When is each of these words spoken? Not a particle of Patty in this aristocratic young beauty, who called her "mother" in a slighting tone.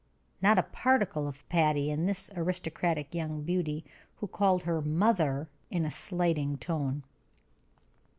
Not 0.41 0.57
a 0.57 0.63
particle 0.63 1.27
of 1.27 1.47
Patty 1.47 1.91
in 1.91 2.07
this 2.07 2.31
aristocratic 2.35 3.13
young 3.13 3.43
beauty, 3.43 3.85
who 4.15 4.25
called 4.25 4.63
her 4.63 4.81
"mother" 4.81 5.47
in 5.69 5.85
a 5.85 5.91
slighting 5.91 6.57
tone. 6.57 7.03